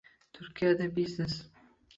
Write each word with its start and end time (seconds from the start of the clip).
Turkiyada 0.33 0.89
biznes 0.95 1.41